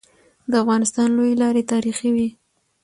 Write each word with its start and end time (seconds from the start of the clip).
د 0.51 0.53
افغانستان 0.63 1.07
لويي 1.17 1.35
لاري 1.41 1.63
تاریخي 1.71 2.09
وي. 2.15 2.27